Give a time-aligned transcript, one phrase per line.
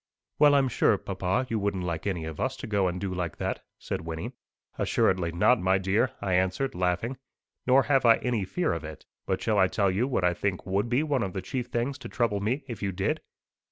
[0.39, 3.37] "Well, I'm sure, papa, you wouldn't like any of us to go and do like
[3.37, 4.31] that," said Wynnie.
[4.79, 7.17] "Assuredly not, my dear," I answered, laughing.
[7.67, 9.05] "Nor have I any fear of it.
[9.27, 11.99] But shall I tell you what I think would be one of the chief things
[11.99, 13.21] to trouble me if you did?"